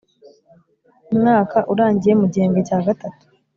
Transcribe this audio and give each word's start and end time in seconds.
Mwaka 1.17 1.57
urangiye 1.71 2.13
mu 2.19 2.25
gihembwe 2.33 2.59
cya 2.67 2.79
gatatu 2.85 3.23